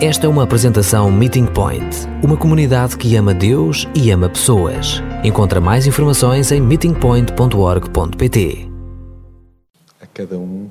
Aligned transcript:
Esta 0.00 0.26
é 0.26 0.28
uma 0.28 0.44
apresentação 0.44 1.10
Meeting 1.10 1.46
Point, 1.46 2.06
uma 2.22 2.36
comunidade 2.36 2.96
que 2.96 3.16
ama 3.16 3.34
Deus 3.34 3.84
e 3.96 4.12
ama 4.12 4.28
pessoas. 4.28 5.02
Encontra 5.24 5.60
mais 5.60 5.88
informações 5.88 6.52
em 6.52 6.60
meetingpoint.org.pt. 6.60 8.70
A 10.00 10.06
cada 10.06 10.38
um, 10.38 10.70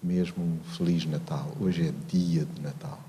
mesmo 0.00 0.44
um 0.44 0.58
Feliz 0.76 1.04
Natal. 1.04 1.50
Hoje 1.60 1.88
é 1.88 1.92
dia 2.06 2.44
de 2.44 2.62
Natal. 2.62 3.00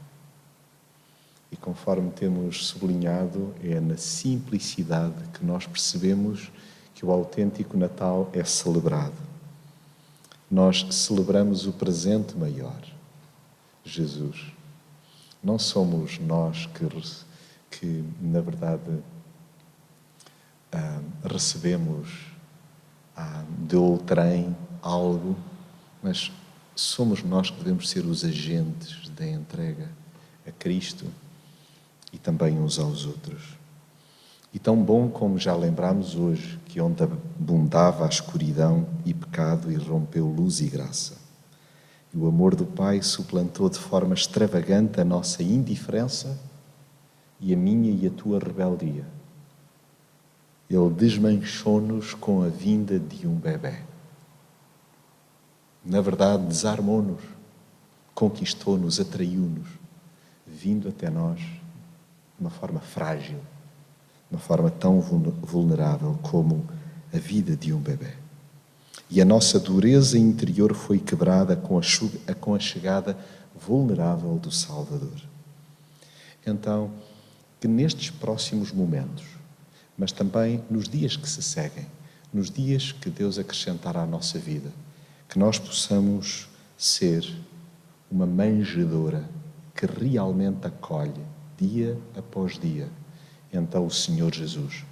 E 1.51 1.55
conforme 1.55 2.09
temos 2.09 2.65
sublinhado, 2.65 3.53
é 3.63 3.79
na 3.79 3.97
simplicidade 3.97 5.13
que 5.31 5.45
nós 5.45 5.67
percebemos 5.67 6.51
que 6.95 7.05
o 7.05 7.11
autêntico 7.11 7.77
Natal 7.77 8.31
é 8.33 8.43
celebrado. 8.43 9.13
Nós 10.49 10.87
celebramos 10.89 11.67
o 11.67 11.71
presente 11.71 12.35
maior, 12.35 12.81
Jesus. 13.83 14.55
Não 15.45 15.59
somos 15.59 16.17
nós 16.17 16.65
que, 16.65 16.89
que 17.69 18.03
na 18.19 18.41
verdade, 18.41 18.99
ah, 20.71 21.01
recebemos 21.23 22.09
ah, 23.15 23.43
de 23.59 23.75
outrem 23.75 24.57
algo, 24.81 25.35
mas 26.01 26.31
somos 26.75 27.21
nós 27.23 27.51
que 27.51 27.57
devemos 27.59 27.87
ser 27.87 28.07
os 28.07 28.25
agentes 28.25 29.07
da 29.09 29.27
entrega 29.27 29.87
a 30.47 30.51
Cristo 30.51 31.05
e 32.11 32.17
também 32.17 32.57
uns 32.57 32.79
aos 32.79 33.05
outros. 33.05 33.55
E 34.51 34.57
tão 34.57 34.81
bom 34.81 35.09
como 35.09 35.37
já 35.37 35.55
lembramos 35.55 36.15
hoje, 36.15 36.59
que 36.65 36.81
onde 36.81 37.03
abundava 37.03 38.03
a 38.03 38.09
escuridão 38.09 38.87
e 39.05 39.13
pecado, 39.13 39.71
irrompeu 39.71 40.25
luz 40.25 40.59
e 40.59 40.65
graça. 40.65 41.23
E 42.15 42.17
o 42.17 42.29
amor 42.29 42.55
do 42.55 42.65
Pai 42.65 43.01
suplantou 43.01 43.69
de 43.69 43.77
forma 43.77 44.13
extravagante 44.13 45.01
a 45.01 45.03
nossa 45.03 45.43
indiferença 45.43 46.39
e 47.41 47.53
a 47.53 47.57
minha 47.57 47.91
e 47.91 48.07
a 48.07 48.09
tua 48.09 48.39
rebeldia. 48.39 49.05
Ele 50.69 50.89
desmanchou-nos 50.91 52.13
com 52.13 52.41
a 52.41 52.47
vinda 52.47 52.97
de 52.97 53.27
um 53.27 53.35
bebê. 53.35 53.81
Na 55.83 55.99
verdade, 55.99 56.45
desarmou-nos, 56.45 57.21
conquistou-nos, 58.13 58.97
atraiu-nos, 58.97 59.67
vindo 60.47 60.87
até 60.87 61.09
nós 61.09 61.41
de 61.41 62.39
uma 62.39 62.49
forma 62.49 62.79
frágil, 62.79 63.39
de 64.29 64.37
uma 64.37 64.39
forma 64.39 64.71
tão 64.71 65.01
vulnerável 65.01 66.17
como 66.23 66.65
a 67.13 67.17
vida 67.17 67.57
de 67.57 67.73
um 67.73 67.79
bebê. 67.79 68.24
E 69.09 69.21
a 69.21 69.25
nossa 69.25 69.59
dureza 69.59 70.17
interior 70.17 70.73
foi 70.73 70.99
quebrada 70.99 71.55
com 71.55 71.79
a, 71.79 72.35
com 72.35 72.55
a 72.55 72.59
chegada 72.59 73.17
vulnerável 73.55 74.37
do 74.37 74.51
Salvador. 74.51 75.21
Então, 76.45 76.91
que 77.59 77.67
nestes 77.67 78.09
próximos 78.09 78.71
momentos, 78.71 79.25
mas 79.97 80.11
também 80.11 80.63
nos 80.69 80.89
dias 80.89 81.15
que 81.15 81.29
se 81.29 81.41
seguem, 81.41 81.85
nos 82.33 82.51
dias 82.51 82.91
que 82.91 83.09
Deus 83.09 83.39
acrescentará 83.39 84.01
à 84.01 84.05
nossa 84.05 84.37
vida, 84.37 84.71
que 85.29 85.39
nós 85.39 85.57
possamos 85.57 86.49
ser 86.77 87.25
uma 88.11 88.25
manjedora 88.25 89.27
que 89.73 89.85
realmente 89.85 90.67
acolhe 90.67 91.21
dia 91.57 91.97
após 92.17 92.59
dia, 92.59 92.89
então 93.51 93.85
o 93.85 93.91
Senhor 93.91 94.33
Jesus. 94.33 94.83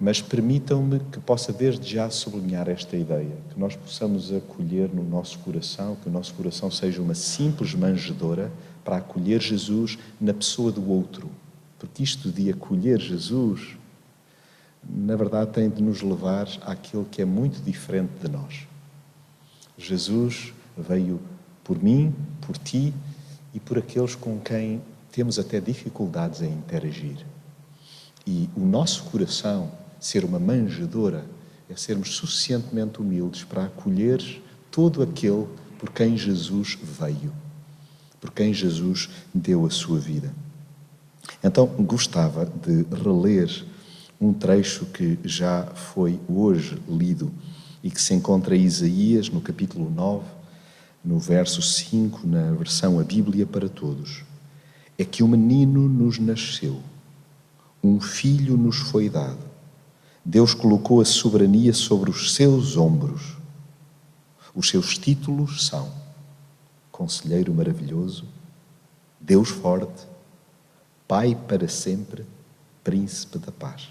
Mas 0.00 0.22
permitam-me 0.22 0.98
que 0.98 1.20
possa 1.20 1.52
desde 1.52 1.94
já 1.94 2.08
sublinhar 2.08 2.68
esta 2.68 2.96
ideia, 2.96 3.36
que 3.52 3.60
nós 3.60 3.76
possamos 3.76 4.32
acolher 4.32 4.88
no 4.88 5.04
nosso 5.04 5.38
coração, 5.40 5.96
que 5.96 6.08
o 6.08 6.12
nosso 6.12 6.32
coração 6.32 6.70
seja 6.70 7.02
uma 7.02 7.14
simples 7.14 7.74
manjedora 7.74 8.50
para 8.82 8.96
acolher 8.96 9.40
Jesus 9.42 9.98
na 10.18 10.32
pessoa 10.32 10.72
do 10.72 10.88
outro. 10.90 11.28
Porque 11.78 12.02
isto 12.02 12.30
de 12.30 12.50
acolher 12.50 12.98
Jesus, 12.98 13.76
na 14.88 15.16
verdade, 15.16 15.50
tem 15.50 15.68
de 15.68 15.82
nos 15.82 16.00
levar 16.00 16.48
àquilo 16.62 17.04
que 17.04 17.20
é 17.20 17.24
muito 17.24 17.62
diferente 17.62 18.12
de 18.22 18.28
nós. 18.28 18.66
Jesus 19.76 20.54
veio 20.76 21.20
por 21.62 21.82
mim, 21.82 22.14
por 22.40 22.56
ti 22.56 22.94
e 23.52 23.60
por 23.60 23.78
aqueles 23.78 24.14
com 24.14 24.38
quem 24.38 24.80
temos 25.12 25.38
até 25.38 25.60
dificuldades 25.60 26.40
em 26.40 26.52
interagir. 26.52 27.24
E 28.26 28.48
o 28.56 28.60
nosso 28.60 29.04
coração, 29.04 29.70
ser 30.00 30.24
uma 30.24 30.38
manjedora, 30.38 31.24
é 31.68 31.76
sermos 31.76 32.16
suficientemente 32.16 33.00
humildes 33.00 33.44
para 33.44 33.66
acolher 33.66 34.20
todo 34.70 35.02
aquele 35.02 35.46
por 35.78 35.90
quem 35.90 36.16
Jesus 36.16 36.78
veio, 36.82 37.32
por 38.20 38.32
quem 38.32 38.52
Jesus 38.52 39.08
deu 39.32 39.64
a 39.64 39.70
sua 39.70 39.98
vida. 39.98 40.32
Então, 41.42 41.66
gostava 41.66 42.44
de 42.44 42.84
reler 42.94 43.64
um 44.20 44.32
trecho 44.32 44.86
que 44.86 45.18
já 45.24 45.64
foi 45.66 46.18
hoje 46.28 46.76
lido 46.88 47.30
e 47.82 47.90
que 47.90 48.00
se 48.00 48.14
encontra 48.14 48.56
em 48.56 48.64
Isaías, 48.64 49.28
no 49.30 49.40
capítulo 49.40 49.90
9, 49.90 50.24
no 51.04 51.18
verso 51.18 51.62
5, 51.62 52.26
na 52.26 52.52
versão 52.52 52.98
A 52.98 53.04
Bíblia 53.04 53.46
para 53.46 53.68
Todos 53.68 54.24
é 55.00 55.04
que 55.04 55.22
um 55.22 55.28
menino 55.28 55.88
nos 55.88 56.18
nasceu, 56.18 56.78
um 57.82 57.98
filho 57.98 58.54
nos 58.58 58.76
foi 58.76 59.08
dado. 59.08 59.49
Deus 60.24 60.54
colocou 60.54 61.00
a 61.00 61.04
soberania 61.04 61.72
sobre 61.72 62.10
os 62.10 62.34
seus 62.34 62.76
ombros. 62.76 63.36
Os 64.54 64.68
seus 64.68 64.98
títulos 64.98 65.66
são 65.66 65.92
Conselheiro 66.90 67.54
Maravilhoso, 67.54 68.24
Deus 69.20 69.48
Forte, 69.48 70.06
Pai 71.06 71.36
para 71.48 71.68
sempre, 71.68 72.24
Príncipe 72.84 73.38
da 73.38 73.50
Paz. 73.50 73.88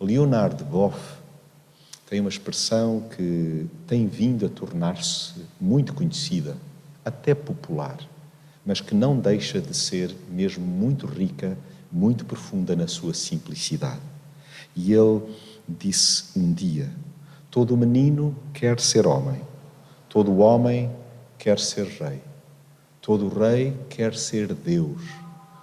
Leonard 0.00 0.62
Boff 0.64 1.18
tem 2.08 2.20
uma 2.20 2.28
expressão 2.28 3.08
que 3.16 3.66
tem 3.86 4.06
vindo 4.06 4.46
a 4.46 4.48
tornar-se 4.48 5.34
muito 5.60 5.92
conhecida, 5.92 6.56
até 7.04 7.34
popular 7.34 7.98
mas 8.68 8.82
que 8.82 8.94
não 8.94 9.18
deixa 9.18 9.62
de 9.62 9.74
ser 9.74 10.14
mesmo 10.30 10.62
muito 10.62 11.06
rica, 11.06 11.56
muito 11.90 12.26
profunda 12.26 12.76
na 12.76 12.86
sua 12.86 13.14
simplicidade. 13.14 14.02
E 14.80 14.92
ele 14.92 15.22
disse 15.68 16.38
um 16.38 16.52
dia: 16.52 16.88
Todo 17.50 17.76
menino 17.76 18.36
quer 18.54 18.78
ser 18.78 19.08
homem, 19.08 19.40
todo 20.08 20.38
homem 20.38 20.88
quer 21.36 21.58
ser 21.58 21.86
rei, 21.86 22.22
todo 23.02 23.28
rei 23.28 23.76
quer 23.90 24.14
ser 24.14 24.54
Deus. 24.54 25.02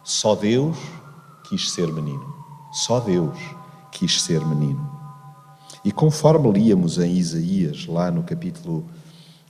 Só 0.03 0.35
Deus 0.35 0.77
quis 1.47 1.71
ser 1.71 1.87
menino, 1.93 2.35
só 2.73 2.99
Deus 2.99 3.39
quis 3.89 4.21
ser 4.21 4.45
menino. 4.45 4.85
E 5.83 5.93
conforme 5.93 6.51
líamos 6.51 6.97
em 6.97 7.15
Isaías, 7.15 7.85
lá 7.85 8.11
no 8.11 8.21
capítulo 8.21 8.85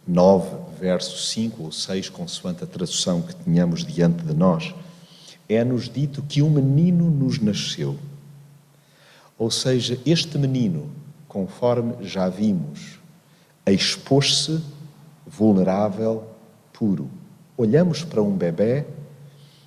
9, 0.08 0.48
verso 0.80 1.18
5 1.18 1.64
ou 1.64 1.72
6, 1.72 2.10
consoante 2.10 2.64
a 2.64 2.68
tradução 2.68 3.24
que 3.24 3.34
tínhamos 3.34 3.84
diante 3.84 4.24
de 4.24 4.34
nós, 4.36 4.76
é-nos 5.50 5.90
dito 5.90 6.22
que 6.22 6.44
um 6.44 6.52
menino 6.52 7.10
nos 7.10 7.40
nasceu. 7.40 7.98
Ou 9.38 9.52
seja, 9.52 10.00
este 10.06 10.38
menino, 10.38 10.90
conforme 11.28 11.96
já 12.02 12.30
vimos, 12.30 13.00
expôs-se 13.66 14.62
vulnerável, 15.26 16.24
puro. 16.72 17.10
Olhamos 17.58 18.04
para 18.04 18.22
um 18.22 18.36
bebê, 18.36 18.86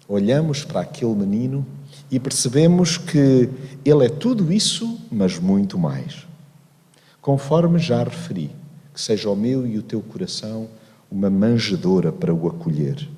olhamos 0.08 0.64
para 0.64 0.80
aquele 0.80 1.14
menino 1.14 1.66
e 2.10 2.18
percebemos 2.18 2.96
que 2.96 3.50
ele 3.84 4.06
é 4.06 4.08
tudo 4.08 4.52
isso, 4.52 4.98
mas 5.10 5.38
muito 5.38 5.78
mais. 5.78 6.26
Conforme 7.20 7.78
já 7.78 8.02
referi, 8.02 8.50
que 8.94 9.00
seja 9.00 9.28
o 9.28 9.36
meu 9.36 9.66
e 9.66 9.78
o 9.78 9.82
teu 9.82 10.00
coração 10.00 10.68
uma 11.10 11.28
manjedora 11.28 12.12
para 12.12 12.32
o 12.32 12.48
acolher. 12.48 13.08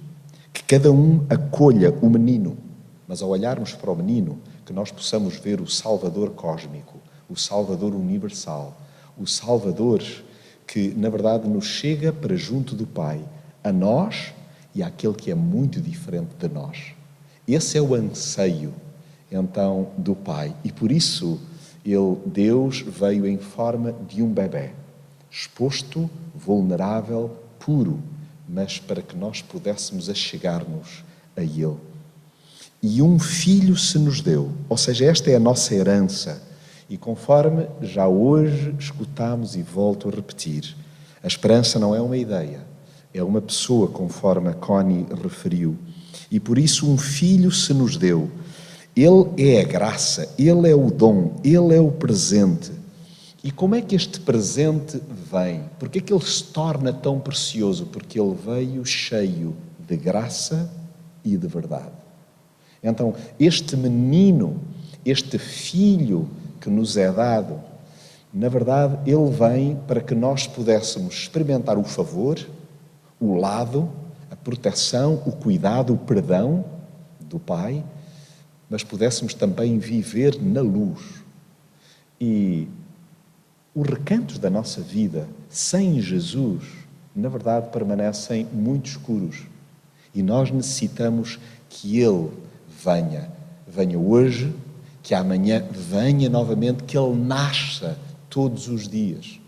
Que 0.53 0.62
cada 0.62 0.91
um 0.91 1.25
acolha 1.28 1.95
o 2.03 2.09
menino, 2.09 2.57
mas 3.07 3.22
ao 3.22 3.30
olharmos 3.30 3.72
para 3.72 3.91
o 3.91 3.97
menino, 3.97 4.39
que 4.65 4.72
nós 4.72 4.91
possamos 4.91 5.36
ver 5.36 5.60
o 5.60 5.66
Salvador 5.66 6.30
cósmico, 6.30 6.98
o 7.28 7.36
Salvador 7.36 7.95
universal, 7.95 8.77
o 9.18 9.27
Salvador 9.27 10.03
que, 10.66 10.95
na 10.97 11.09
verdade, 11.09 11.48
nos 11.48 11.66
chega 11.66 12.12
para 12.12 12.36
junto 12.36 12.74
do 12.74 12.86
Pai, 12.86 13.21
a 13.62 13.72
nós 13.72 14.33
e 14.74 14.83
àquele 14.83 15.15
que 15.15 15.30
é 15.30 15.34
muito 15.34 15.80
diferente 15.80 16.34
de 16.39 16.48
nós. 16.48 16.92
Esse 17.47 17.77
é 17.77 17.83
o 17.83 17.95
anseio, 17.95 18.72
então, 19.30 19.91
do 19.98 20.15
Pai. 20.15 20.54
E 20.62 20.71
por 20.71 20.92
isso, 20.92 21.41
ele, 21.84 22.16
Deus 22.27 22.80
veio 22.80 23.27
em 23.27 23.39
forma 23.39 23.92
de 24.09 24.22
um 24.22 24.33
bebê 24.33 24.71
exposto, 25.30 26.10
vulnerável, 26.34 27.36
puro, 27.59 28.01
mas 28.48 28.80
para 28.80 29.01
que 29.01 29.16
nós 29.16 29.41
pudéssemos 29.41 30.10
achegar-nos 30.10 31.04
a 31.36 31.42
Ele. 31.42 31.77
E 32.82 33.03
um 33.03 33.18
filho 33.18 33.77
se 33.77 33.98
nos 33.98 34.22
deu, 34.22 34.53
ou 34.66 34.77
seja, 34.77 35.04
esta 35.04 35.30
é 35.30 35.36
a 35.36 35.41
nossa 35.41 35.74
herança. 35.74 36.42
E 36.88 36.97
conforme 36.97 37.66
já 37.82 38.09
hoje 38.09 38.74
escutamos 38.78 39.54
e 39.54 39.62
volto 39.62 40.09
a 40.09 40.10
repetir, 40.10 40.74
a 41.22 41.27
esperança 41.27 41.78
não 41.78 41.94
é 41.94 42.00
uma 42.00 42.16
ideia. 42.16 42.68
é 43.12 43.22
uma 43.22 43.42
pessoa, 43.42 43.88
conforme 43.88 44.48
a 44.48 44.54
Connie 44.54 45.04
referiu, 45.21 45.77
e 46.30 46.38
por 46.38 46.56
isso 46.59 46.88
um 46.88 46.97
filho 46.97 47.50
se 47.50 47.74
nos 47.74 47.97
deu. 47.97 48.30
Ele 48.94 49.26
é 49.36 49.60
a 49.60 49.65
graça, 49.65 50.33
ele 50.38 50.71
é 50.71 50.74
o 50.74 50.91
dom, 50.91 51.36
ele 51.42 51.74
é 51.74 51.80
o 51.80 51.91
presente. 51.91 52.71
E 53.42 53.50
como 53.50 53.74
é 53.74 53.83
que 53.83 53.97
este 53.97 54.21
presente 54.21 55.00
vem? 55.30 55.65
Porque 55.78 55.98
é 55.98 56.00
que 56.00 56.12
ele 56.12 56.24
se 56.24 56.44
torna 56.44 56.92
tão 56.92 57.18
precioso? 57.18 57.86
Porque 57.86 58.18
ele 58.18 58.34
veio 58.34 58.84
cheio 58.86 59.56
de 59.78 59.97
graça 59.97 60.71
e 61.24 61.36
de 61.36 61.47
verdade. 61.48 61.99
Então, 62.82 63.15
este 63.38 63.77
menino, 63.77 64.60
este 65.04 65.38
filho 65.38 66.28
que 66.60 66.71
nos 66.71 66.97
é 66.97 67.10
dado, 67.12 67.60
na 68.32 68.48
verdade, 68.48 68.98
ele 69.10 69.30
vem 69.30 69.77
para 69.88 70.00
que 70.00 70.15
nós 70.15 70.47
pudéssemos 70.47 71.15
experimentar 71.15 71.77
o 71.77 71.84
favor, 71.84 72.38
o 73.18 73.34
lado, 73.34 73.91
a 74.30 74.36
proteção, 74.36 75.22
o 75.27 75.32
cuidado, 75.32 75.92
o 75.92 75.98
perdão 75.98 76.65
do 77.21 77.38
Pai, 77.38 77.84
mas 78.68 78.84
pudéssemos 78.84 79.34
também 79.34 79.78
viver 79.78 80.41
na 80.41 80.60
luz. 80.60 81.00
E 82.21 82.68
os 83.74 83.86
recantos 83.86 84.38
da 84.38 84.48
nossa 84.48 84.80
vida 84.80 85.28
sem 85.48 86.00
Jesus, 86.00 86.62
na 87.15 87.28
verdade, 87.28 87.68
permanecem 87.71 88.47
muito 88.53 88.86
escuros. 88.86 89.42
E 90.15 90.22
nós 90.22 90.50
necessitamos 90.50 91.38
que 91.68 92.00
Ele 92.00 92.30
venha, 92.82 93.30
venha 93.66 93.98
hoje, 93.98 94.54
que 95.03 95.15
amanhã 95.15 95.65
venha 95.71 96.28
novamente, 96.28 96.84
que 96.84 96.97
Ele 96.97 97.15
nasça 97.15 97.98
todos 98.28 98.68
os 98.68 98.88
dias. 98.88 99.41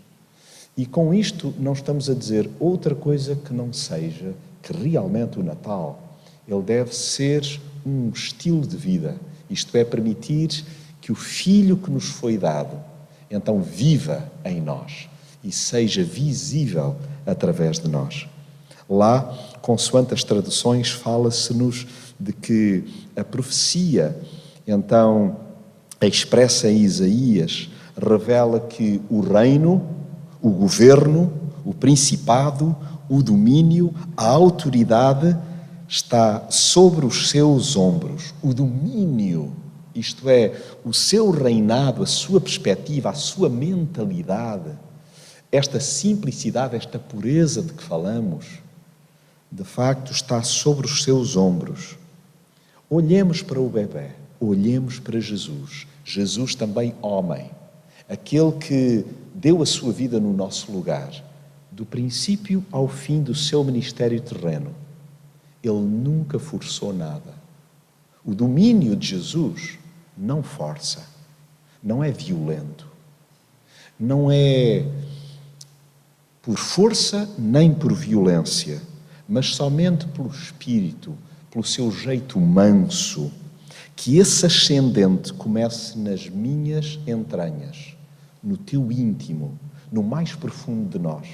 E 0.75 0.85
com 0.85 1.13
isto 1.13 1.53
não 1.59 1.73
estamos 1.73 2.09
a 2.09 2.13
dizer 2.13 2.49
outra 2.59 2.95
coisa 2.95 3.35
que 3.35 3.53
não 3.53 3.71
seja 3.71 4.33
que 4.61 4.73
realmente 4.73 5.39
o 5.39 5.43
Natal, 5.43 6.17
ele 6.47 6.61
deve 6.61 6.95
ser 6.95 7.59
um 7.85 8.09
estilo 8.09 8.65
de 8.65 8.77
vida. 8.77 9.15
Isto 9.49 9.77
é, 9.77 9.83
permitir 9.83 10.63
que 11.01 11.11
o 11.11 11.15
Filho 11.15 11.77
que 11.77 11.91
nos 11.91 12.05
foi 12.05 12.37
dado, 12.37 12.77
então 13.29 13.61
viva 13.61 14.31
em 14.43 14.61
nós 14.61 15.09
e 15.43 15.51
seja 15.51 16.01
visível 16.01 16.95
através 17.25 17.77
de 17.77 17.89
nós. 17.89 18.25
Lá, 18.89 19.21
consoante 19.61 20.13
as 20.13 20.23
traduções, 20.23 20.89
fala-se-nos 20.91 21.85
de 22.23 22.31
que 22.31 22.83
a 23.15 23.23
profecia, 23.23 24.17
então, 24.65 25.35
expressa 26.01 26.69
em 26.69 26.77
Isaías, 26.77 27.69
revela 27.97 28.61
que 28.61 29.01
o 29.09 29.19
reino, 29.19 29.85
o 30.41 30.49
governo, 30.49 31.31
o 31.65 31.73
principado, 31.73 32.75
o 33.09 33.21
domínio, 33.21 33.93
a 34.15 34.25
autoridade 34.25 35.37
está 35.87 36.49
sobre 36.49 37.05
os 37.05 37.29
seus 37.29 37.75
ombros. 37.75 38.33
O 38.41 38.53
domínio, 38.53 39.53
isto 39.93 40.29
é, 40.29 40.53
o 40.83 40.93
seu 40.93 41.29
reinado, 41.29 42.01
a 42.01 42.05
sua 42.05 42.39
perspectiva, 42.39 43.09
a 43.09 43.13
sua 43.13 43.49
mentalidade, 43.49 44.71
esta 45.51 45.79
simplicidade, 45.79 46.75
esta 46.75 46.97
pureza 46.97 47.61
de 47.61 47.73
que 47.73 47.83
falamos, 47.83 48.45
de 49.51 49.63
facto 49.63 50.11
está 50.11 50.41
sobre 50.41 50.87
os 50.87 51.03
seus 51.03 51.35
ombros. 51.35 51.97
Olhemos 52.95 53.41
para 53.41 53.59
o 53.59 53.67
bebê, 53.67 54.11
olhemos 54.39 54.99
para 54.99 55.19
Jesus. 55.19 55.87
Jesus 56.05 56.53
também 56.53 56.93
homem 57.01 57.49
aquele 58.07 58.51
que 58.51 59.03
deu 59.33 59.63
a 59.63 59.65
sua 59.65 59.91
vida 59.91 60.19
no 60.19 60.31
nosso 60.31 60.71
lugar, 60.71 61.11
do 61.71 61.87
princípio 61.87 62.63
ao 62.71 62.87
fim 62.87 63.23
do 63.23 63.33
seu 63.33 63.63
ministério 63.63 64.21
terreno. 64.21 64.75
Ele 65.63 65.73
nunca 65.73 66.37
forçou 66.37 66.93
nada. 66.93 67.33
O 68.23 68.35
domínio 68.35 68.95
de 68.95 69.07
Jesus 69.07 69.79
não 70.15 70.43
força, 70.43 71.03
não 71.81 72.03
é 72.03 72.11
violento, 72.11 72.87
não 73.99 74.31
é 74.31 74.85
por 76.43 76.59
força 76.59 77.27
nem 77.39 77.73
por 77.73 77.91
violência, 77.91 78.79
mas 79.27 79.55
somente 79.55 80.05
pelo 80.05 80.29
espírito, 80.29 81.17
pelo 81.53 81.63
seu 81.63 81.91
jeito 81.91 82.39
manso. 82.39 83.31
Que 83.95 84.17
esse 84.17 84.43
ascendente 84.43 85.31
comece 85.31 85.97
nas 85.99 86.27
minhas 86.27 86.99
entranhas 87.05 87.95
no 88.43 88.57
teu 88.57 88.91
íntimo, 88.91 89.57
no 89.91 90.01
mais 90.01 90.33
profundo 90.33 90.89
de 90.89 90.97
nós. 90.97 91.27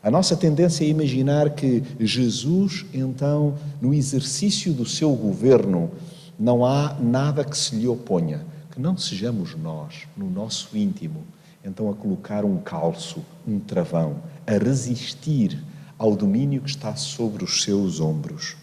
A 0.00 0.08
nossa 0.10 0.36
tendência 0.36 0.84
é 0.84 0.88
imaginar 0.88 1.50
que 1.50 1.82
Jesus, 1.98 2.86
então, 2.94 3.56
no 3.82 3.92
exercício 3.92 4.72
do 4.72 4.86
seu 4.86 5.12
governo, 5.14 5.90
não 6.38 6.64
há 6.64 6.94
nada 7.00 7.44
que 7.44 7.58
se 7.58 7.74
lhe 7.74 7.88
oponha. 7.88 8.46
Que 8.70 8.80
não 8.80 8.96
sejamos 8.96 9.56
nós, 9.56 10.06
no 10.16 10.30
nosso 10.30 10.78
íntimo, 10.78 11.24
então 11.64 11.90
a 11.90 11.94
colocar 11.94 12.44
um 12.44 12.58
calço, 12.58 13.20
um 13.46 13.58
travão, 13.58 14.22
a 14.46 14.52
resistir 14.52 15.58
ao 15.98 16.14
domínio 16.14 16.60
que 16.60 16.70
está 16.70 16.94
sobre 16.94 17.42
os 17.42 17.64
seus 17.64 17.98
ombros. 17.98 18.54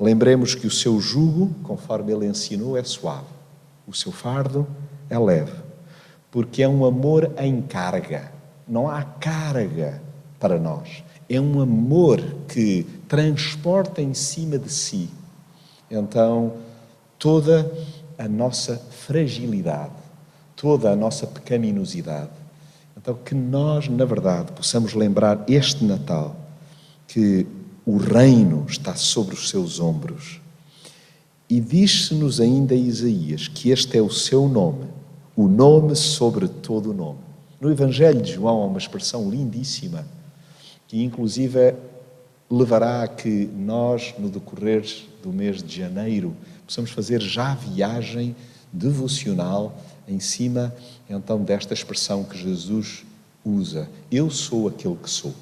Lembremos 0.00 0.54
que 0.54 0.66
o 0.66 0.70
seu 0.70 0.98
jugo, 1.00 1.54
conforme 1.62 2.12
ele 2.12 2.26
ensinou, 2.26 2.76
é 2.76 2.82
suave, 2.82 3.26
o 3.86 3.92
seu 3.94 4.10
fardo 4.10 4.66
é 5.10 5.18
leve 5.18 5.70
porque 6.30 6.62
é 6.62 6.68
um 6.68 6.84
amor 6.84 7.32
em 7.38 7.60
carga. 7.60 8.32
Não 8.66 8.88
há 8.88 9.02
carga 9.02 10.00
para 10.38 10.58
nós. 10.58 11.02
É 11.28 11.40
um 11.40 11.60
amor 11.60 12.20
que 12.48 12.84
transporta 13.08 14.00
em 14.00 14.14
cima 14.14 14.58
de 14.58 14.72
si. 14.72 15.10
Então, 15.90 16.54
toda 17.18 17.70
a 18.16 18.28
nossa 18.28 18.76
fragilidade, 18.76 19.92
toda 20.54 20.90
a 20.90 20.96
nossa 20.96 21.26
pecaminosidade. 21.26 22.30
Então, 22.96 23.14
que 23.14 23.34
nós, 23.34 23.88
na 23.88 24.04
verdade, 24.04 24.52
possamos 24.52 24.94
lembrar 24.94 25.44
este 25.48 25.84
Natal 25.84 26.36
que 27.08 27.46
o 27.90 27.96
reino 27.96 28.66
está 28.68 28.94
sobre 28.94 29.34
os 29.34 29.48
seus 29.48 29.80
ombros. 29.80 30.40
E 31.48 31.58
diz-se-nos 31.60 32.40
ainda 32.40 32.74
Isaías 32.74 33.48
que 33.48 33.70
este 33.70 33.98
é 33.98 34.02
o 34.02 34.10
seu 34.10 34.48
nome 34.48 34.86
o 35.40 35.48
nome 35.48 35.96
sobre 35.96 36.46
todo 36.46 36.90
o 36.90 36.94
nome. 36.94 37.20
No 37.58 37.70
Evangelho 37.70 38.20
de 38.20 38.32
João 38.32 38.60
há 38.60 38.66
uma 38.66 38.76
expressão 38.76 39.30
lindíssima 39.30 40.06
que, 40.86 41.02
inclusive, 41.02 41.74
levará 42.50 43.04
a 43.04 43.08
que 43.08 43.48
nós, 43.56 44.14
no 44.18 44.28
decorrer 44.28 44.84
do 45.22 45.32
mês 45.32 45.62
de 45.62 45.78
janeiro, 45.78 46.36
possamos 46.66 46.90
fazer 46.90 47.22
já 47.22 47.54
viagem 47.54 48.36
devocional 48.70 49.74
em 50.06 50.20
cima, 50.20 50.74
então, 51.08 51.42
desta 51.42 51.72
expressão 51.72 52.22
que 52.22 52.36
Jesus 52.36 53.04
usa: 53.42 53.88
Eu 54.10 54.30
sou 54.30 54.68
aquele 54.68 54.96
que 54.96 55.08
sou. 55.08 55.34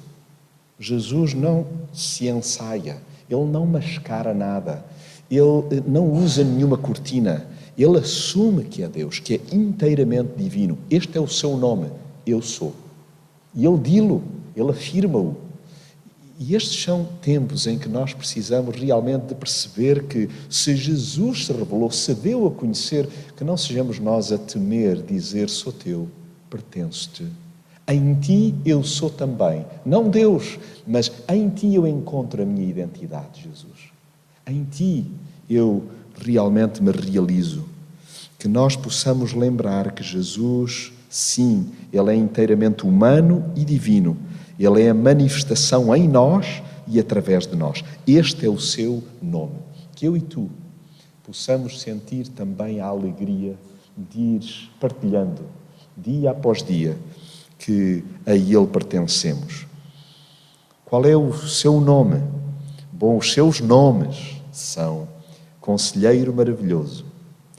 Jesus 0.79 1.33
não 1.33 1.65
se 1.93 2.27
ensaia, 2.27 2.97
ele 3.29 3.45
não 3.45 3.65
mascara 3.65 4.33
nada, 4.33 4.85
ele 5.29 5.83
não 5.85 6.11
usa 6.11 6.43
nenhuma 6.43 6.77
cortina 6.77 7.45
ele 7.81 7.97
assume 7.97 8.65
que 8.65 8.83
é 8.83 8.87
Deus, 8.89 9.19
que 9.19 9.35
é 9.35 9.55
inteiramente 9.55 10.31
divino. 10.35 10.77
Este 10.89 11.17
é 11.17 11.21
o 11.21 11.27
seu 11.27 11.55
nome, 11.55 11.89
eu 12.27 12.41
sou. 12.41 12.75
E 13.55 13.65
ele 13.65 13.77
dilo, 13.77 14.21
ele 14.53 14.69
afirma-o. 14.69 15.37
E 16.37 16.55
estes 16.55 16.83
são 16.83 17.07
tempos 17.21 17.67
em 17.67 17.77
que 17.77 17.87
nós 17.87 18.13
precisamos 18.13 18.75
realmente 18.75 19.27
de 19.27 19.35
perceber 19.35 20.03
que 20.07 20.29
se 20.49 20.75
Jesus 20.75 21.45
se 21.45 21.53
revelou, 21.53 21.89
se 21.91 22.13
deu 22.13 22.47
a 22.47 22.51
conhecer, 22.51 23.07
que 23.35 23.43
não 23.43 23.55
sejamos 23.55 23.99
nós 23.99 24.31
a 24.31 24.37
temer 24.37 25.01
dizer 25.01 25.49
sou 25.49 25.71
teu, 25.71 26.09
pertenço-te. 26.49 27.25
Em 27.89 28.13
ti 28.13 28.53
eu 28.63 28.83
sou 28.83 29.09
também. 29.09 29.65
Não 29.83 30.07
Deus, 30.09 30.59
mas 30.85 31.11
em 31.27 31.49
ti 31.49 31.73
eu 31.73 31.87
encontro 31.87 32.43
a 32.43 32.45
minha 32.45 32.69
identidade, 32.69 33.41
Jesus. 33.41 33.89
Em 34.45 34.63
ti 34.63 35.07
eu 35.49 35.83
realmente 36.15 36.83
me 36.83 36.91
realizo. 36.91 37.65
Que 38.37 38.47
nós 38.47 38.75
possamos 38.75 39.33
lembrar 39.33 39.91
que 39.91 40.03
Jesus, 40.03 40.93
sim, 41.09 41.67
Ele 41.91 42.11
é 42.11 42.15
inteiramente 42.15 42.85
humano 42.85 43.51
e 43.55 43.65
divino. 43.65 44.15
Ele 44.59 44.83
é 44.83 44.89
a 44.89 44.93
manifestação 44.93 45.93
em 45.95 46.07
nós 46.07 46.61
e 46.87 46.99
através 46.99 47.47
de 47.47 47.55
nós. 47.55 47.83
Este 48.05 48.45
é 48.45 48.49
o 48.49 48.59
seu 48.59 49.03
nome. 49.19 49.55
Que 49.95 50.05
eu 50.05 50.15
e 50.15 50.21
tu 50.21 50.47
possamos 51.23 51.81
sentir 51.81 52.27
também 52.27 52.79
a 52.81 52.85
alegria 52.85 53.55
de 53.97 54.19
ir 54.19 54.69
partilhando, 54.79 55.41
dia 55.97 56.31
após 56.31 56.63
dia, 56.63 56.97
que 57.59 58.03
a 58.25 58.33
Ele 58.33 58.65
pertencemos. 58.65 59.67
Qual 60.85 61.05
é 61.05 61.15
o 61.15 61.31
seu 61.33 61.79
nome? 61.79 62.19
Bom, 62.91 63.17
os 63.17 63.31
seus 63.31 63.61
nomes 63.61 64.41
são 64.51 65.07
Conselheiro 65.61 66.33
maravilhoso. 66.33 67.05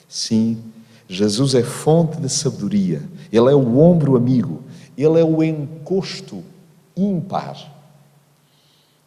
Sim, 0.09 0.59
Jesus 1.09 1.55
é 1.55 1.63
fonte 1.63 2.21
de 2.21 2.29
sabedoria, 2.29 3.03
Ele 3.31 3.51
é 3.51 3.55
o 3.55 3.79
ombro 3.79 4.17
amigo, 4.17 4.65
Ele 4.99 5.21
é 5.21 5.25
o 5.25 5.43
encosto 5.45 6.43
ímpar. 6.97 7.57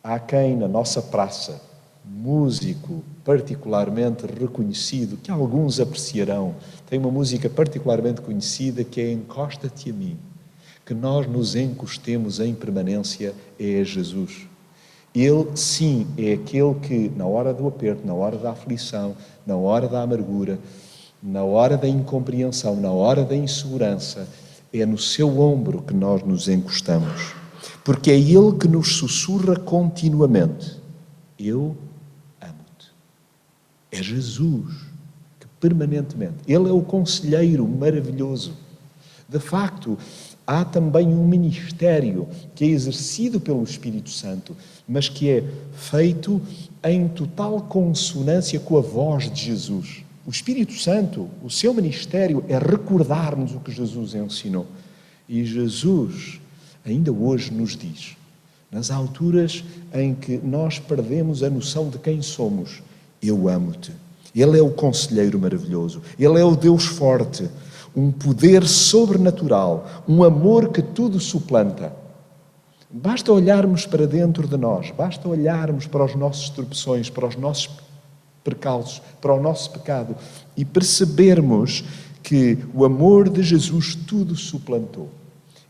Há 0.02 0.20
quem 0.20 0.56
na 0.56 0.68
nossa 0.68 1.02
praça, 1.02 1.62
músico 2.06 3.04
particularmente 3.26 4.26
reconhecido, 4.26 5.18
que 5.18 5.32
alguns 5.32 5.80
apreciarão, 5.80 6.56
tem 6.90 7.00
uma 7.00 7.12
música 7.12 7.50
particularmente 7.50 8.22
conhecida 8.22 8.84
que 8.84 9.02
é 9.02 9.12
Encosta-te 9.12 9.90
a 9.90 9.94
mim. 9.94 10.18
Que 10.86 10.94
nós 10.94 11.28
nos 11.28 11.56
encostemos 11.56 12.40
em 12.40 12.54
permanência 12.54 13.34
é 13.60 13.84
Jesus. 13.84 14.48
Ele, 15.16 15.48
sim, 15.56 16.08
é 16.18 16.34
aquele 16.34 16.74
que, 16.76 17.12
na 17.16 17.26
hora 17.26 17.54
do 17.54 17.68
aperto, 17.68 18.06
na 18.06 18.14
hora 18.14 18.38
da 18.38 18.52
aflição, 18.52 19.16
na 19.46 19.56
hora 19.56 19.88
da 19.88 20.02
amargura, 20.02 20.58
na 21.22 21.44
hora 21.44 21.78
da 21.78 21.88
incompreensão, 21.88 22.76
na 22.76 22.92
hora 22.92 23.24
da 23.24 23.36
insegurança, 23.36 24.28
é 24.74 24.86
no 24.86 24.98
seu 24.98 25.40
ombro 25.40 25.84
que 25.84 25.94
nós 25.94 26.24
nos 26.24 26.48
encostamos. 26.48 27.34
Porque 27.84 28.10
é 28.10 28.18
Ele 28.18 28.58
que 28.60 28.68
nos 28.68 28.96
sussurra 28.96 29.56
continuamente: 29.56 30.82
Eu 31.38 31.78
amo-te. 32.42 32.92
É 33.92 34.02
Jesus 34.02 34.74
que 35.40 35.48
permanentemente, 35.60 36.38
Ele 36.48 36.70
é 36.70 36.74
o 36.74 36.82
conselheiro 36.82 37.68
maravilhoso. 37.68 38.54
De 39.34 39.40
facto, 39.40 39.98
há 40.46 40.64
também 40.64 41.08
um 41.08 41.28
ministério 41.28 42.28
que 42.54 42.66
é 42.66 42.68
exercido 42.68 43.40
pelo 43.40 43.64
Espírito 43.64 44.12
Santo, 44.12 44.56
mas 44.88 45.10
que 45.10 45.28
é 45.28 45.44
feito 45.74 46.40
em 46.84 47.08
total 47.08 47.60
consonância 47.62 48.60
com 48.60 48.78
a 48.78 48.82
voz 48.82 49.32
de 49.34 49.46
Jesus. 49.46 50.04
O 50.24 50.30
Espírito 50.30 50.74
Santo, 50.74 51.28
o 51.44 51.50
seu 51.50 51.74
ministério 51.74 52.46
é 52.48 52.60
recordar-nos 52.60 53.56
o 53.56 53.60
que 53.60 53.72
Jesus 53.72 54.14
ensinou. 54.14 54.68
E 55.28 55.44
Jesus 55.44 56.40
ainda 56.86 57.12
hoje 57.12 57.52
nos 57.52 57.76
diz, 57.76 58.16
nas 58.72 58.92
alturas 58.92 59.64
em 59.92 60.14
que 60.14 60.38
nós 60.38 60.78
perdemos 60.78 61.42
a 61.42 61.50
noção 61.50 61.90
de 61.90 61.98
quem 61.98 62.22
somos, 62.22 62.84
eu 63.20 63.50
amo-te. 63.50 63.92
Ele 64.36 64.60
é 64.60 64.62
o 64.62 64.70
conselheiro 64.70 65.40
maravilhoso, 65.40 66.04
ele 66.20 66.40
é 66.40 66.46
o 66.46 66.56
Deus 66.56 66.86
forte, 66.86 67.50
um 67.96 68.12
poder 68.12 68.66
sobrenatural, 68.66 70.04
um 70.08 70.24
amor 70.24 70.70
que 70.70 70.82
tudo 70.82 71.20
suplanta. 71.20 71.94
Basta 72.90 73.32
olharmos 73.32 73.86
para 73.86 74.06
dentro 74.06 74.48
de 74.48 74.58
nós, 74.58 74.92
basta 74.92 75.28
olharmos 75.28 75.88
para 75.88 76.06
os 76.06 76.16
nossos 76.16 76.50
tropeções, 76.50 77.10
para 77.10 77.28
os 77.28 77.36
nossos 77.36 77.70
percalços, 78.44 79.02
para 79.22 79.34
o 79.34 79.42
nosso 79.42 79.72
pecado 79.72 80.16
e 80.56 80.64
percebermos 80.64 81.84
que 82.22 82.58
o 82.74 82.86
amor 82.86 83.30
de 83.30 83.42
Jesus 83.42 83.96
tudo 83.96 84.36
suplantou. 84.36 85.10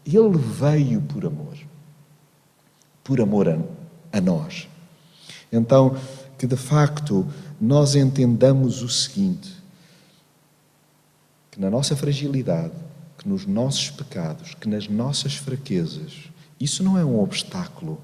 Ele 0.05 0.37
veio 0.37 1.01
por 1.01 1.25
amor, 1.25 1.55
por 3.03 3.21
amor 3.21 3.47
a, 3.47 3.57
a 4.11 4.19
nós. 4.19 4.67
Então, 5.51 5.95
que 6.37 6.45
de 6.45 6.57
facto 6.57 7.25
nós 7.59 7.95
entendamos 7.95 8.81
o 8.81 8.89
seguinte: 8.89 9.62
que 11.53 11.61
na 11.61 11.69
nossa 11.69 11.95
fragilidade, 11.95 12.73
que 13.15 13.29
nos 13.29 13.45
nossos 13.45 13.91
pecados, 13.91 14.55
que 14.55 14.67
nas 14.67 14.87
nossas 14.87 15.35
fraquezas, 15.35 16.23
isso 16.59 16.83
não 16.83 16.97
é 16.97 17.05
um 17.05 17.21
obstáculo 17.21 18.01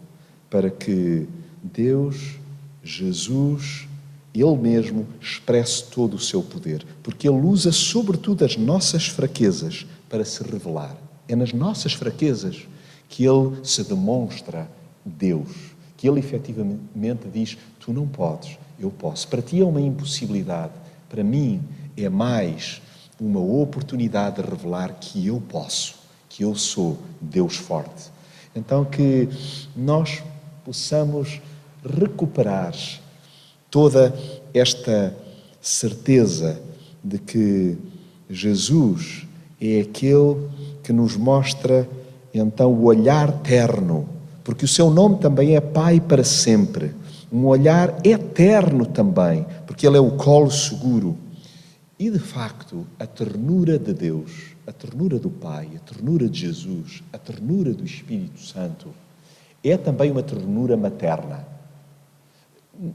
para 0.52 0.70
que 0.70 1.28
Deus, 1.64 2.36
Jesus, 2.84 3.88
Ele 4.36 4.56
mesmo 4.56 5.08
expresse 5.20 5.86
todo 5.86 6.14
o 6.14 6.20
seu 6.20 6.44
poder, 6.44 6.86
porque 7.02 7.28
Ele 7.28 7.40
usa 7.40 7.72
sobretudo 7.72 8.46
as 8.46 8.56
nossas 8.56 9.08
fraquezas 9.08 9.84
para 10.08 10.24
se 10.24 10.44
revelar. 10.44 10.96
É 11.28 11.36
nas 11.36 11.52
nossas 11.52 11.94
fraquezas 11.94 12.68
que 13.08 13.26
Ele 13.26 13.58
se 13.64 13.84
demonstra 13.84 14.70
Deus, 15.04 15.50
que 15.98 16.08
Ele 16.08 16.20
efetivamente 16.20 17.28
diz: 17.34 17.58
Tu 17.80 17.92
não 17.92 18.08
podes, 18.08 18.60
eu 18.80 18.92
posso. 18.92 19.28
Para 19.28 19.42
ti 19.42 19.60
é 19.60 19.66
uma 19.66 19.82
impossibilidade, 19.82 20.74
para 21.10 21.24
mim 21.24 21.64
é 21.98 22.08
mais 22.10 22.80
uma 23.20 23.40
oportunidade 23.40 24.42
de 24.42 24.50
revelar 24.50 24.96
que 25.00 25.28
eu 25.28 25.42
posso, 25.42 25.96
que 26.30 26.44
eu 26.44 26.56
sou 26.56 26.98
Deus 27.20 27.56
forte. 27.58 28.10
Então, 28.56 28.86
que 28.86 29.28
nós 29.76 30.24
possamos 30.64 31.42
recuperar 31.84 32.74
toda 33.70 34.14
esta 34.54 35.16
certeza 35.62 36.60
de 37.04 37.18
que 37.20 37.78
Jesus 38.30 39.28
é 39.60 39.82
aquele 39.82 40.48
que 40.84 40.94
nos 40.94 41.16
mostra 41.16 41.88
então 42.34 42.72
o 42.72 42.86
olhar 42.86 43.32
terno, 43.42 44.08
porque 44.44 44.66
o 44.66 44.68
seu 44.68 44.90
nome 44.90 45.18
também 45.18 45.56
é 45.56 45.62
Pai 45.62 46.00
para 46.00 46.24
sempre, 46.24 46.94
um 47.32 47.46
olhar 47.46 47.96
eterno 48.04 48.86
também, 48.86 49.46
porque 49.68 49.86
ele 49.86 49.98
é 49.98 50.00
o 50.00 50.12
colo 50.12 50.50
seguro 50.50 51.18
e 52.00 52.10
de 52.10 52.18
facto, 52.18 52.88
a 52.98 53.06
ternura 53.06 53.78
de 53.78 53.94
Deus, 53.94 54.56
a 54.66 54.72
ternura 54.72 55.20
do 55.20 55.30
Pai, 55.30 55.70
a 55.76 55.80
ternura 55.80 56.30
de 56.30 56.40
Jesus, 56.40 57.04
a 57.12 57.18
ternura 57.18 57.74
do 57.74 57.84
Espírito 57.84 58.40
Santo, 58.40 58.88
é 59.62 59.76
também 59.76 60.10
uma 60.10 60.24
ternura 60.24 60.78
materna. 60.78 61.46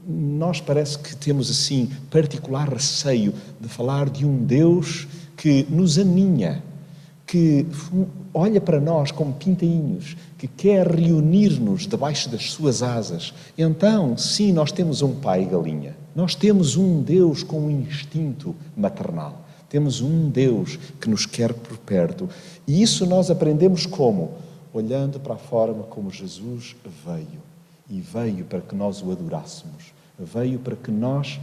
Nós 0.07 0.59
parece 0.59 0.97
que 0.97 1.15
temos 1.15 1.51
assim 1.51 1.91
particular 2.09 2.67
receio 2.67 3.31
de 3.61 3.69
falar 3.69 4.09
de 4.09 4.25
um 4.25 4.43
Deus 4.43 5.07
que 5.37 5.67
nos 5.69 5.99
aninha, 5.99 6.63
que 7.25 7.65
olha 8.33 8.61
para 8.61 8.79
nós 8.79 9.11
como 9.11 9.33
pintainhos, 9.33 10.15
que 10.37 10.47
quer 10.47 10.87
reunir-nos 10.87 11.87
debaixo 11.87 12.29
das 12.29 12.51
suas 12.51 12.83
asas. 12.83 13.33
Então, 13.57 14.15
sim, 14.17 14.53
nós 14.53 14.71
temos 14.71 15.01
um 15.01 15.15
pai 15.15 15.45
galinha. 15.45 15.95
Nós 16.15 16.35
temos 16.35 16.77
um 16.77 17.01
Deus 17.01 17.41
com 17.41 17.61
um 17.61 17.71
instinto 17.71 18.55
maternal. 18.77 19.41
Temos 19.67 20.01
um 20.01 20.29
Deus 20.29 20.77
que 21.01 21.09
nos 21.09 21.25
quer 21.25 21.51
por 21.53 21.77
perto. 21.79 22.29
E 22.67 22.81
isso 22.81 23.05
nós 23.05 23.31
aprendemos 23.31 23.85
como? 23.85 24.35
Olhando 24.71 25.19
para 25.19 25.33
a 25.33 25.37
forma 25.37 25.83
como 25.83 26.11
Jesus 26.11 26.75
veio. 27.05 27.43
E 27.89 27.99
veio 27.99 28.45
para 28.45 28.61
que 28.61 28.75
nós 28.75 29.01
o 29.01 29.11
adorássemos. 29.11 29.93
Veio 30.17 30.59
para 30.59 30.75
que 30.75 30.91
nós 30.91 31.39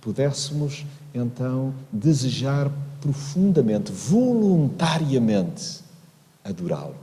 pudéssemos 0.00 0.84
então 1.14 1.74
desejar 1.92 2.70
profundamente, 3.04 3.92
voluntariamente 3.92 5.80
adorá-lo 6.42 6.96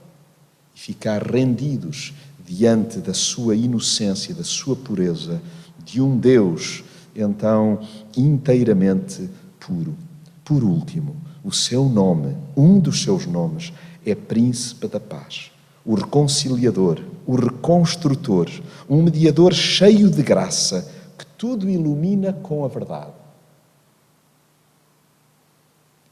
e 0.75 0.79
ficar 0.79 1.21
rendidos 1.21 2.11
diante 2.43 2.97
da 2.97 3.13
sua 3.13 3.55
inocência, 3.55 4.33
da 4.33 4.43
sua 4.43 4.75
pureza, 4.75 5.39
de 5.85 6.01
um 6.01 6.17
Deus 6.17 6.83
então 7.15 7.81
inteiramente 8.17 9.29
puro. 9.59 9.95
Por 10.43 10.63
último, 10.63 11.15
o 11.43 11.51
seu 11.51 11.87
nome, 11.87 12.35
um 12.57 12.79
dos 12.79 13.03
seus 13.03 13.27
nomes, 13.27 13.71
é 14.03 14.15
Príncipe 14.15 14.87
da 14.87 14.99
Paz, 14.99 15.51
o 15.85 15.93
reconciliador, 15.93 16.99
o 17.27 17.35
reconstrutor, 17.35 18.49
um 18.89 19.03
mediador 19.03 19.53
cheio 19.53 20.09
de 20.09 20.23
graça 20.23 20.91
que 21.15 21.27
tudo 21.37 21.69
ilumina 21.69 22.33
com 22.33 22.65
a 22.65 22.67
verdade. 22.67 23.21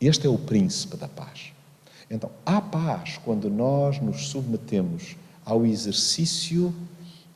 Este 0.01 0.27
é 0.27 0.29
o 0.29 0.37
Príncipe 0.37 0.97
da 0.97 1.07
Paz. 1.07 1.51
Então, 2.09 2.31
há 2.45 2.59
paz 2.59 3.19
quando 3.23 3.49
nós 3.49 3.99
nos 3.99 4.29
submetemos 4.29 5.15
ao 5.45 5.65
exercício, 5.65 6.73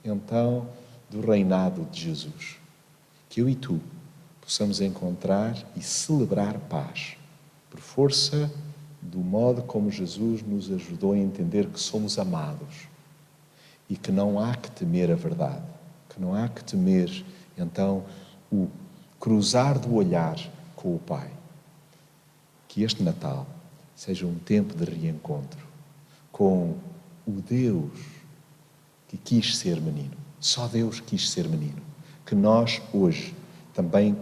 então, 0.04 0.68
do 1.10 1.22
reinado 1.22 1.88
de 1.92 2.02
Jesus 2.02 2.64
que 3.34 3.42
eu 3.42 3.50
e 3.50 3.56
tu 3.56 3.82
possamos 4.40 4.80
encontrar 4.80 5.58
e 5.76 5.82
celebrar 5.82 6.56
paz, 6.70 7.18
por 7.68 7.80
força 7.80 8.52
do 9.02 9.18
modo 9.18 9.64
como 9.64 9.90
Jesus 9.90 10.44
nos 10.44 10.72
ajudou 10.72 11.14
a 11.14 11.18
entender 11.18 11.66
que 11.66 11.80
somos 11.80 12.20
amados 12.20 12.88
e 13.90 13.98
que 13.98 14.12
não 14.12 14.40
há 14.40 14.54
que 14.54 14.70
temer 14.70 15.10
a 15.10 15.16
verdade, 15.16 15.64
que 16.10 16.22
não 16.22 16.36
há 16.36 16.48
que 16.48 16.64
temer, 16.64 17.26
então, 17.58 18.06
o 18.52 18.68
cruzar 19.20 19.80
do 19.80 19.96
olhar 19.96 20.38
com 20.76 20.96
o 20.96 21.00
Pai. 21.00 21.32
Que 22.74 22.82
este 22.82 23.04
Natal 23.04 23.46
seja 23.96 24.26
um 24.26 24.34
tempo 24.34 24.74
de 24.74 24.84
reencontro 24.84 25.64
com 26.32 26.76
o 27.24 27.34
Deus 27.34 27.92
que 29.08 29.16
quis 29.16 29.58
ser 29.58 29.80
menino. 29.80 30.18
Só 30.40 30.68
Deus 30.68 31.00
quis 31.00 31.30
ser 31.30 31.48
menino 31.48 31.80
que 32.26 32.34
nós 32.34 32.82
hoje 32.92 33.36
também 33.76 34.18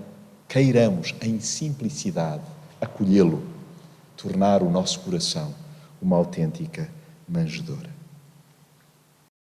queiramos, 0.50 1.16
em 1.22 1.40
simplicidade, 1.40 2.44
acolhê-lo, 2.82 3.42
tornar 4.18 4.62
o 4.62 4.70
nosso 4.70 5.00
coração 5.00 5.56
uma 6.02 6.18
autêntica 6.18 6.90
manjedoura. 7.30 8.01